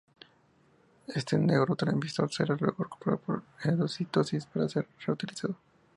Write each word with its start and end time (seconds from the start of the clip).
Este 1.09 1.37
neurotransmisor 1.37 2.33
será 2.33 2.57
luego 2.59 2.85
recuperado 2.85 3.21
por 3.21 3.43
endocitosis 3.65 4.47
para 4.47 4.67
ser 4.67 4.87
reutilizado. 5.05 5.55